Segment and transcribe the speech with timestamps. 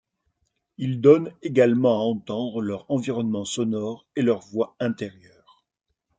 [0.79, 5.63] Il donne également à entendre leur environnement sonore et leur voix intérieure.